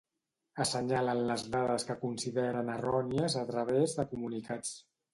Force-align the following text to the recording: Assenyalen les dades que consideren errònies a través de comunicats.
Assenyalen 0.63 1.21
les 1.33 1.43
dades 1.57 1.87
que 1.91 1.97
consideren 2.05 2.75
errònies 2.79 3.39
a 3.45 3.49
través 3.55 3.99
de 4.01 4.11
comunicats. 4.17 4.79